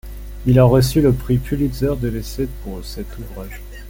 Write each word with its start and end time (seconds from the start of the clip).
Il 0.47 0.57
a 0.57 0.63
reçu 0.63 0.99
le 0.99 1.13
prix 1.13 1.37
Pulitzer 1.37 1.95
de 1.95 2.07
l'essai 2.07 2.47
pour 2.63 2.83
cet 2.83 3.19
ouvrage. 3.19 3.61